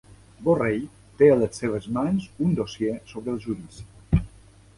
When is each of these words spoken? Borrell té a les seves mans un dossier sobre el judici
Borrell 0.45 0.87
té 1.19 1.27
a 1.33 1.35
les 1.41 1.61
seves 1.63 1.85
mans 1.99 2.27
un 2.47 2.57
dossier 2.61 2.97
sobre 3.13 3.37
el 3.37 3.41
judici 3.45 4.23